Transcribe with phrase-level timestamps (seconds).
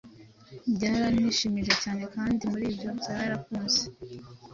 [0.75, 3.81] Byaranhimihije cyane, kandi muri byo byarakuze